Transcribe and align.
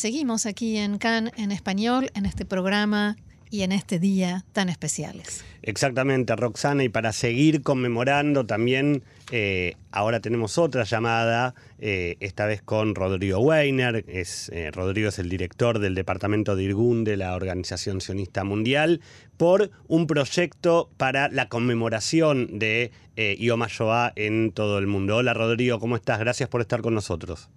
seguimos 0.00 0.46
aquí 0.46 0.78
en 0.78 0.96
CAN 0.96 1.30
en 1.36 1.52
español, 1.52 2.10
en 2.14 2.24
este 2.24 2.46
programa 2.46 3.16
y 3.50 3.62
en 3.62 3.72
este 3.72 3.98
día 3.98 4.46
tan 4.52 4.70
especiales. 4.70 5.44
Exactamente, 5.62 6.34
Roxana, 6.36 6.84
y 6.84 6.88
para 6.88 7.12
seguir 7.12 7.62
conmemorando 7.62 8.46
también, 8.46 9.02
eh, 9.30 9.74
ahora 9.90 10.20
tenemos 10.20 10.56
otra 10.56 10.84
llamada, 10.84 11.54
eh, 11.80 12.16
esta 12.20 12.46
vez 12.46 12.62
con 12.62 12.94
Rodrigo 12.94 13.40
Weiner, 13.40 14.04
es, 14.08 14.48
eh, 14.54 14.70
Rodrigo 14.70 15.10
es 15.10 15.18
el 15.18 15.28
director 15.28 15.80
del 15.80 15.94
departamento 15.94 16.56
de 16.56 16.62
Irgun 16.62 17.04
de 17.04 17.18
la 17.18 17.34
Organización 17.34 18.00
Sionista 18.00 18.42
Mundial, 18.42 19.02
por 19.36 19.70
un 19.86 20.06
proyecto 20.06 20.88
para 20.96 21.28
la 21.28 21.50
conmemoración 21.50 22.58
de 22.58 22.90
Yom 23.38 23.62
HaShoah 23.62 24.14
en 24.16 24.52
todo 24.52 24.78
el 24.78 24.86
mundo. 24.86 25.16
Hola 25.18 25.34
Rodrigo, 25.34 25.78
¿cómo 25.78 25.96
estás? 25.96 26.20
Gracias 26.20 26.48
por 26.48 26.62
estar 26.62 26.80
con 26.80 26.94
nosotros. 26.94 27.50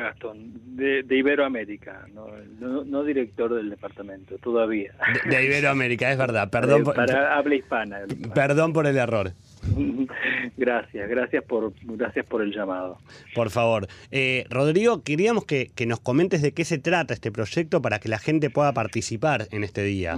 Gastón, 0.00 0.52
de, 0.76 1.04
Iberoamérica, 1.10 2.06
no, 2.12 3.04
director 3.04 3.54
del 3.54 3.70
departamento, 3.70 4.38
todavía. 4.38 4.92
De, 5.28 5.44
Iberoamérica, 5.44 6.10
es 6.10 6.18
verdad, 6.18 6.50
perdón. 6.50 6.84
por, 6.84 6.94
para 6.94 7.36
habla 7.36 7.54
hispana, 7.54 8.00
Perdón 8.34 8.72
por 8.72 8.86
el 8.86 8.96
error. 8.96 9.32
Gracias, 10.56 11.08
gracias 11.08 11.44
por, 11.44 11.72
gracias 11.82 12.24
por 12.26 12.42
el 12.42 12.52
llamado. 12.52 12.98
Por 13.34 13.50
favor. 13.50 13.88
Eh, 14.10 14.46
Rodrigo, 14.48 15.02
queríamos 15.02 15.44
que, 15.44 15.70
nos 15.86 16.00
comentes 16.00 16.42
de 16.42 16.52
qué 16.52 16.64
se 16.64 16.78
trata 16.78 17.14
este 17.14 17.30
proyecto 17.30 17.82
para 17.82 17.98
que 17.98 18.08
la 18.08 18.18
gente 18.18 18.50
pueda 18.50 18.72
participar 18.72 19.48
en 19.50 19.64
este 19.64 19.82
día. 19.82 20.16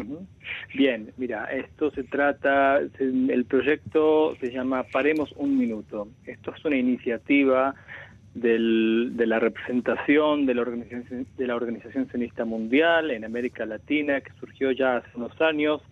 Bien, 0.75 1.13
mira, 1.17 1.47
esto 1.47 1.91
se 1.91 2.05
trata, 2.05 2.79
el 2.79 3.45
proyecto 3.47 4.37
se 4.41 4.53
llama 4.53 4.85
Paremos 4.85 5.33
un 5.37 5.59
Minuto. 5.59 6.09
Esto 6.27 6.55
es 6.55 6.65
una 6.65 6.77
iniciativa 6.77 7.75
de 8.41 9.27
la 9.27 9.39
representación 9.39 10.47
de 10.47 10.55
la 10.55 10.63
organización 10.63 11.27
de 11.37 11.47
la 11.47 11.55
organización 11.55 12.09
sionista 12.09 12.45
mundial 12.45 13.11
en 13.11 13.25
América 13.25 13.67
Latina 13.67 14.21
que 14.21 14.33
surgió 14.41 14.71
ya 14.73 14.99
hace 14.99 15.09
unos 15.15 15.41
años 15.41 15.83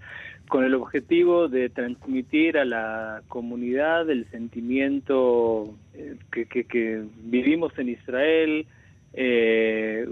con 0.48 0.64
el 0.64 0.74
objetivo 0.74 1.48
de 1.48 1.68
transmitir 1.68 2.58
a 2.58 2.64
la 2.64 3.22
comunidad 3.28 4.08
el 4.10 4.28
sentimiento 4.30 5.74
eh, 5.94 6.16
que, 6.30 7.04
vivimos 7.24 7.76
en 7.78 7.88
Israel 7.88 8.66
eh, 9.12 10.08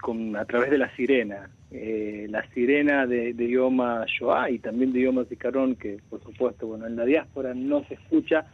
con, 0.00 0.36
a 0.36 0.44
través 0.44 0.70
de 0.70 0.78
la 0.78 0.94
sirena, 0.96 1.50
eh, 1.70 2.26
la 2.30 2.48
sirena 2.52 3.06
de, 3.06 3.34
de 3.34 3.50
Yoma 3.50 4.04
Shoah 4.06 4.50
y 4.50 4.58
también 4.58 4.92
de 4.92 5.02
Yoma 5.02 5.24
Zikaron, 5.24 5.74
que 5.74 5.98
por 6.08 6.22
supuesto 6.22 6.66
bueno 6.66 6.86
en 6.86 6.96
la 6.96 7.04
diáspora 7.04 7.52
no 7.54 7.84
se 7.84 7.94
escucha, 7.94 8.46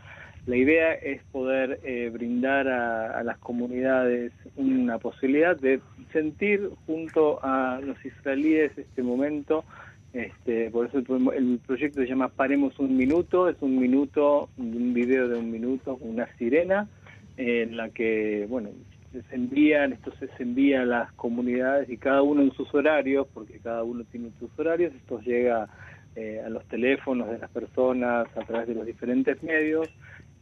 la 0.49 0.57
idea 0.57 0.95
es 0.95 1.23
poder 1.25 1.79
eh, 1.85 2.09
brindar 2.11 2.69
a, 2.69 3.23
las 3.23 3.37
comunidades 3.37 4.33
una 4.57 4.97
posibilidad 4.97 5.55
de 5.55 5.81
sentir 6.11 6.71
junto 6.87 7.39
a 7.45 7.81
los 7.85 8.03
israelíes 8.03 8.73
este 8.79 9.03
momento. 9.03 9.67
Este, 10.15 10.71
por 10.71 10.87
eso 10.87 11.03
el, 11.35 11.61
proyecto 11.67 12.01
se 12.01 12.07
llama 12.07 12.29
Paremos 12.29 12.79
un 12.79 12.97
minuto, 12.97 13.51
es 13.51 13.57
un 13.61 13.79
minuto, 13.79 14.49
un 14.57 14.95
video 14.95 15.29
de 15.29 15.39
un 15.39 15.51
minuto, 15.51 15.99
una 16.01 16.27
sirena, 16.39 16.89
en 17.37 17.77
la 17.77 17.91
que, 17.91 18.47
bueno, 18.49 18.71
se 19.13 19.35
envían, 19.37 19.93
esto 19.93 20.13
se 20.19 20.43
envía 20.43 20.81
a 20.81 20.87
las 20.87 21.13
comunidades 21.13 21.91
y 21.91 21.99
cada 21.99 22.23
uno 22.23 22.41
en 22.41 22.53
sus 22.53 22.75
horarios, 22.75 23.27
porque 23.35 23.59
cada 23.59 23.85
uno 23.85 24.03
tiene 24.11 24.31
sus 24.41 24.49
horarios, 24.59 24.95
esto 24.95 25.21
llega 25.21 25.69
eh, 26.17 26.41
a 26.45 26.49
los 26.49 26.65
teléfonos 26.69 27.29
de 27.29 27.39
las 27.39 27.51
personas 27.51 28.27
a 28.35 28.41
través 28.47 28.67
de 28.67 28.75
los 28.75 28.87
diferentes 28.87 29.43
medios 29.43 29.91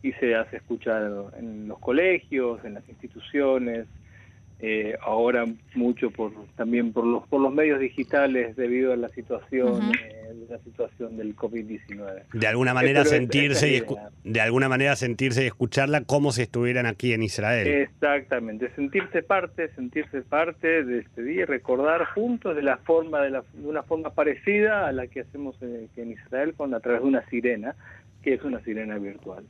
y 0.02 0.12
se 0.12 0.34
hace 0.34 0.56
escuchar 0.56 1.10
en 1.38 1.68
los 1.68 1.78
colegios, 1.78 2.64
en 2.64 2.74
las 2.74 2.88
instituciones, 2.88 3.86
eh, 4.58 4.96
ahora 5.02 5.44
mucho 5.74 6.10
por 6.10 6.32
también 6.56 6.94
por 6.94 7.04
los 7.04 7.26
por 7.28 7.42
los 7.42 7.52
medios 7.52 7.78
digitales 7.78 8.56
debido 8.56 8.94
a 8.94 8.96
la 8.96 9.10
situación 9.10 9.92
eh, 10.02 10.26
la 10.48 10.58
situación 10.60 11.18
del 11.18 11.36
COVID-19. 11.36 12.22
De 12.32 12.46
alguna 12.46 12.72
manera 12.72 13.04
sentirse 13.04 13.68
y 13.68 13.82
de 14.24 14.40
alguna 14.40 14.70
manera 14.70 14.96
sentirse 14.96 15.44
y 15.44 15.46
escucharla 15.46 16.04
como 16.04 16.32
si 16.32 16.42
estuvieran 16.42 16.86
aquí 16.86 17.12
en 17.12 17.22
Israel. 17.22 17.66
Exactamente, 17.66 18.70
sentirse 18.74 19.22
parte, 19.22 19.68
sentirse 19.74 20.22
parte 20.22 20.84
de 20.84 21.00
este 21.00 21.22
día 21.22 21.42
y 21.42 21.44
recordar 21.44 22.06
juntos 22.06 22.56
de 22.56 22.62
la 22.62 22.78
forma 22.78 23.20
de, 23.20 23.30
la, 23.30 23.44
de 23.52 23.68
una 23.68 23.82
forma 23.82 24.10
parecida 24.10 24.86
a 24.86 24.92
la 24.92 25.06
que 25.06 25.20
hacemos 25.20 25.60
en, 25.60 25.90
en 25.96 26.12
Israel 26.12 26.54
con 26.54 26.72
a 26.72 26.80
través 26.80 27.02
de 27.02 27.08
una 27.08 27.28
sirena, 27.28 27.74
que 28.22 28.34
es 28.34 28.42
una 28.42 28.60
sirena 28.60 28.96
virtual. 28.98 29.44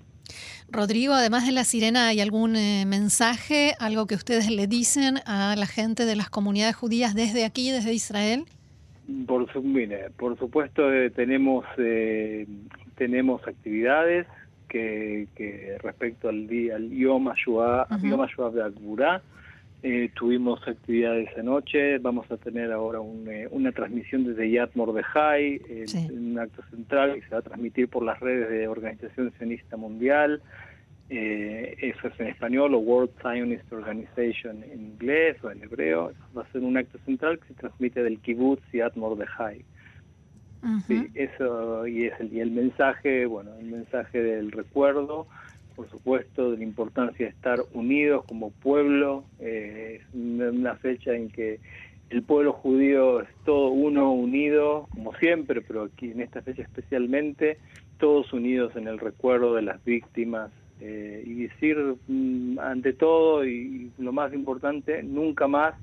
Rodrigo, 0.68 1.14
además 1.14 1.46
de 1.46 1.52
la 1.52 1.64
sirena, 1.64 2.08
¿hay 2.08 2.20
algún 2.20 2.56
eh, 2.56 2.84
mensaje, 2.86 3.74
algo 3.78 4.06
que 4.06 4.14
ustedes 4.14 4.50
le 4.50 4.66
dicen 4.66 5.18
a 5.24 5.54
la 5.56 5.66
gente 5.66 6.04
de 6.04 6.16
las 6.16 6.28
comunidades 6.28 6.74
judías 6.74 7.14
desde 7.14 7.44
aquí, 7.44 7.70
desde 7.70 7.92
Israel? 7.94 8.44
Por, 9.26 9.46
por 10.16 10.38
supuesto 10.38 10.92
eh, 10.92 11.10
tenemos 11.10 11.64
eh, 11.78 12.46
tenemos 12.96 13.46
actividades 13.46 14.26
que, 14.68 15.28
respecto 15.82 16.28
al 16.28 16.48
día 16.48 16.76
al 16.76 16.90
Yom 16.90 17.28
HaShoah, 17.28 17.86
Yom 18.02 18.20
eh, 19.88 20.10
tuvimos 20.16 20.66
actividades 20.66 21.28
anoche, 21.38 21.98
vamos 21.98 22.28
a 22.32 22.36
tener 22.38 22.72
ahora 22.72 22.98
eh, 23.28 23.46
una 23.52 23.70
transmisión 23.70 24.24
desde 24.24 24.50
Yad 24.50 24.70
Mordejai, 24.74 25.60
en 25.68 26.30
un 26.32 26.38
acto 26.40 26.60
central 26.70 27.14
que 27.14 27.20
se 27.20 27.28
va 27.28 27.38
a 27.38 27.42
transmitir 27.42 27.86
por 27.86 28.02
las 28.02 28.18
redes 28.18 28.50
de 28.50 28.66
Organización 28.66 29.32
Sionista 29.38 29.76
Mundial, 29.76 30.42
eh, 31.08 31.76
eso 31.78 32.08
es 32.08 32.18
en 32.18 32.26
español, 32.26 32.74
o 32.74 32.78
World 32.78 33.12
Zionist 33.22 33.72
Organization 33.72 34.64
en 34.64 34.86
inglés 34.86 35.36
o 35.44 35.52
en 35.52 35.62
hebreo, 35.62 36.10
va 36.36 36.42
a 36.42 36.50
ser 36.50 36.62
un 36.62 36.76
acto 36.76 36.98
central 37.04 37.38
que 37.38 37.46
se 37.46 37.54
transmite 37.54 38.02
del 38.02 38.18
kibbutz 38.18 38.64
Yad 38.72 38.96
Mordejai. 38.96 39.64
sí, 40.88 41.06
eso 41.14 41.86
y 41.86 42.06
es 42.06 42.18
el, 42.18 42.32
y 42.32 42.40
el 42.40 42.50
mensaje, 42.50 43.24
bueno, 43.26 43.52
el 43.60 43.66
mensaje 43.66 44.20
del 44.20 44.50
recuerdo, 44.50 45.28
por 45.76 45.88
supuesto, 45.90 46.50
de 46.50 46.56
la 46.56 46.64
importancia 46.64 47.26
de 47.26 47.32
estar 47.32 47.60
unidos 47.74 48.24
como 48.26 48.50
pueblo. 48.50 49.24
Eh, 49.38 50.00
es 50.00 50.14
una 50.14 50.74
fecha 50.76 51.14
en 51.14 51.28
que 51.28 51.60
el 52.10 52.22
pueblo 52.22 52.52
judío 52.52 53.20
es 53.20 53.28
todo 53.44 53.68
uno 53.68 54.12
unido, 54.12 54.88
como 54.90 55.14
siempre, 55.16 55.60
pero 55.60 55.84
aquí 55.84 56.10
en 56.10 56.22
esta 56.22 56.40
fecha 56.40 56.62
especialmente, 56.62 57.58
todos 57.98 58.32
unidos 58.32 58.74
en 58.76 58.88
el 58.88 58.98
recuerdo 58.98 59.54
de 59.54 59.62
las 59.62 59.84
víctimas 59.84 60.50
eh, 60.80 61.22
y 61.26 61.46
decir 61.46 61.76
mm, 62.06 62.58
ante 62.58 62.92
todo 62.92 63.44
y 63.44 63.90
lo 63.98 64.12
más 64.12 64.32
importante, 64.32 65.02
nunca 65.02 65.46
más 65.48 65.74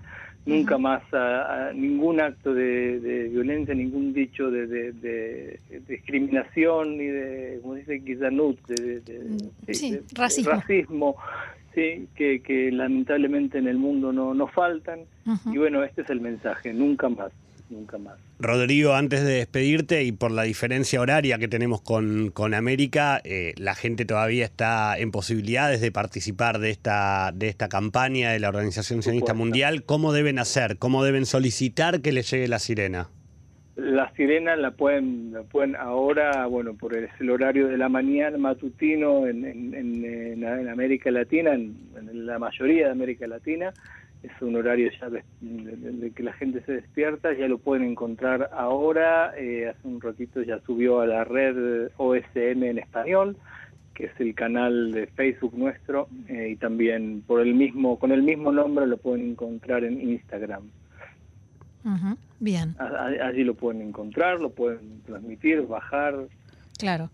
nunca 0.46 0.78
más 0.78 1.02
a, 1.14 1.72
ningún 1.74 2.20
acto 2.20 2.54
de, 2.54 3.30
violencia, 3.32 3.74
ningún 3.74 4.14
dicho 4.14 4.50
de, 4.52 5.60
discriminación 5.88 6.98
ni 6.98 7.06
de, 7.06 7.60
como 7.62 7.76
dice 7.76 8.02
Gizanut, 8.02 8.60
de, 8.68 9.02
racismo. 10.14 11.16
sí, 11.74 12.08
que, 12.16 12.42
que, 12.42 12.72
lamentablemente 12.72 13.58
en 13.58 13.68
el 13.68 13.78
mundo 13.78 14.12
no, 14.12 14.34
no 14.34 14.48
faltan. 14.48 15.02
Y 15.46 15.58
bueno, 15.58 15.84
este 15.84 16.02
es 16.02 16.10
el 16.10 16.22
mensaje, 16.22 16.74
nunca 16.74 17.10
más 17.10 17.32
nunca 17.74 17.98
más. 17.98 18.18
Rodrigo, 18.40 18.94
antes 18.94 19.24
de 19.24 19.34
despedirte 19.34 20.04
y 20.04 20.12
por 20.12 20.32
la 20.32 20.44
diferencia 20.44 21.02
horaria 21.02 21.38
que 21.38 21.48
tenemos 21.48 21.82
con, 21.82 22.32
con 22.32 22.54
América, 22.54 23.22
eh, 23.24 23.54
la 23.58 23.76
gente 23.76 24.06
todavía 24.06 24.46
está 24.46 24.98
en 24.98 25.12
posibilidades 25.12 25.82
de 25.82 25.92
participar 25.92 26.60
de 26.60 26.70
esta, 26.70 27.32
de 27.34 27.50
esta 27.50 27.70
campaña 27.70 28.32
de 28.32 28.40
la 28.40 28.50
Organización 28.50 29.02
Sionista 29.02 29.34
Mundial. 29.34 29.84
¿Cómo 29.84 30.14
deben 30.14 30.40
hacer? 30.40 30.78
¿Cómo 30.78 31.04
deben 31.04 31.26
solicitar 31.26 32.02
que 32.02 32.12
les 32.12 32.30
llegue 32.32 32.48
la 32.48 32.60
sirena? 32.60 33.10
La 33.76 34.14
sirena 34.14 34.56
la 34.56 34.70
pueden, 34.70 35.34
la 35.34 35.42
pueden 35.42 35.76
ahora, 35.76 36.46
bueno, 36.46 36.76
por 36.76 36.96
el, 36.96 37.30
horario 37.30 37.68
de 37.68 37.78
la 37.78 37.90
mañana 37.90 38.38
matutino 38.38 39.26
en, 39.26 39.44
en, 39.46 39.74
en, 39.74 40.68
América 40.70 41.10
Latina, 41.10 41.54
en, 41.54 41.76
la 42.26 42.38
mayoría 42.38 42.86
de 42.86 42.92
América 42.92 43.26
Latina, 43.26 43.74
es 44.24 44.32
un 44.42 44.56
horario 44.56 44.90
ya 45.00 45.10
de, 45.10 45.24
que 46.16 46.24
la 46.24 46.34
gente 46.34 46.64
se 46.66 46.74
despierta, 46.74 47.34
ya 47.34 47.48
lo 47.48 47.58
pueden 47.58 47.86
encontrar 47.86 48.50
ahora, 48.54 49.34
eh, 49.38 49.68
hace 49.68 49.88
un 49.88 50.00
ratito 50.00 50.42
ya 50.42 50.60
subió 50.66 51.02
a 51.02 51.08
la 51.08 51.26
red 51.26 51.90
OSM 51.98 52.64
en 52.64 52.80
español, 52.80 53.36
que 53.94 54.06
es 54.06 54.20
el 54.20 54.34
canal 54.34 54.92
de 54.94 55.08
Facebook 55.08 55.54
nuestro, 55.58 56.08
eh, 56.30 56.50
y 56.52 56.56
también 56.56 57.22
por 57.28 57.42
el 57.42 57.54
mismo, 57.54 58.00
con 58.00 58.12
el 58.12 58.24
mismo 58.24 58.52
nombre 58.52 58.88
lo 58.88 58.98
pueden 58.98 59.32
encontrar 59.32 59.84
en 59.84 60.02
Instagram. 60.02 60.64
Bien. 62.40 62.76
allí 62.80 63.44
lo 63.44 63.56
pueden 63.56 63.82
encontrar, 63.82 64.40
lo 64.40 64.52
pueden 64.52 65.02
transmitir, 65.06 65.64
bajar. 65.64 66.28
Claro. 66.78 67.10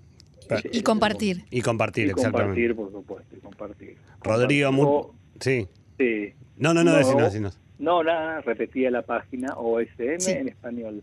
Y, 0.72 0.84
compartir. 0.84 1.44
Y 1.50 1.62
compartir, 1.62 2.08
y 2.08 2.10
exactamente. 2.12 2.44
Compartir, 2.44 2.76
por 2.76 2.92
supuesto, 2.92 3.36
y 3.36 3.40
compartir. 3.40 3.98
Rodrigo, 4.24 5.16
sí. 5.40 5.68
Sí. 5.98 6.34
No, 6.60 6.74
no, 6.74 6.84
no, 6.84 6.92
no, 7.00 7.52
No, 7.80 8.04
nada, 8.04 8.42
repetía 8.42 8.92
la 8.92 9.02
página 9.02 9.54
OSM 9.56 10.28
en 10.28 10.50
español. 10.50 11.02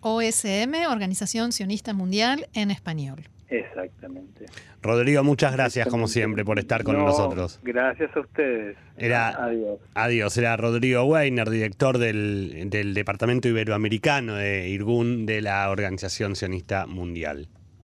OSM, 0.00 0.74
Organización 0.90 1.52
Sionista 1.52 1.94
Mundial 1.94 2.48
en 2.52 2.70
español. 2.70 3.28
Exactamente. 3.48 4.46
Rodrigo, 4.82 5.24
muchas 5.24 5.52
gracias 5.52 5.88
como 5.88 6.06
siempre 6.06 6.44
por 6.44 6.58
estar 6.58 6.84
con 6.84 6.98
nosotros. 6.98 7.60
Gracias 7.62 8.14
a 8.14 8.20
ustedes. 8.20 8.76
Era, 8.96 9.28
adiós. 9.30 9.78
Adiós. 9.94 10.36
Era 10.36 10.56
Rodrigo 10.56 11.04
Weiner, 11.04 11.48
director 11.48 11.98
del, 11.98 12.68
del 12.68 12.92
Departamento 12.92 13.48
Iberoamericano 13.48 14.34
de 14.34 14.68
Irgun 14.68 15.26
de 15.26 15.40
la 15.40 15.70
Organización 15.70 16.36
Sionista 16.36 16.86
Mundial. 16.86 17.48